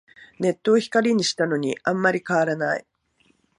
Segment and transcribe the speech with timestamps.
[0.39, 2.87] ネットを光にしたのにあんまり変わらない